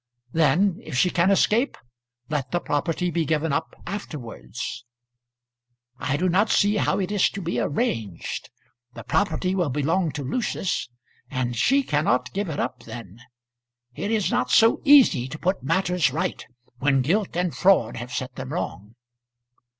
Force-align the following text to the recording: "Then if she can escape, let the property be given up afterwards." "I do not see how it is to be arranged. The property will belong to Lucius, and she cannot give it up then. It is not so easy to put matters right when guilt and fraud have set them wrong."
"Then 0.31 0.79
if 0.81 0.97
she 0.97 1.11
can 1.11 1.29
escape, 1.29 1.77
let 2.27 2.49
the 2.49 2.59
property 2.59 3.11
be 3.11 3.23
given 3.23 3.53
up 3.53 3.75
afterwards." 3.85 4.83
"I 5.99 6.17
do 6.17 6.27
not 6.27 6.49
see 6.49 6.77
how 6.77 6.97
it 6.97 7.11
is 7.11 7.29
to 7.29 7.39
be 7.39 7.59
arranged. 7.59 8.49
The 8.95 9.03
property 9.03 9.53
will 9.53 9.69
belong 9.69 10.11
to 10.13 10.23
Lucius, 10.23 10.89
and 11.29 11.55
she 11.55 11.83
cannot 11.83 12.33
give 12.33 12.49
it 12.49 12.59
up 12.59 12.81
then. 12.81 13.19
It 13.93 14.09
is 14.09 14.31
not 14.31 14.49
so 14.49 14.81
easy 14.83 15.27
to 15.27 15.37
put 15.37 15.61
matters 15.61 16.11
right 16.11 16.47
when 16.79 17.03
guilt 17.03 17.37
and 17.37 17.55
fraud 17.55 17.97
have 17.97 18.11
set 18.11 18.33
them 18.33 18.51
wrong." 18.53 18.95